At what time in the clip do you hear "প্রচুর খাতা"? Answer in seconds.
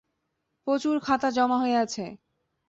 0.67-1.29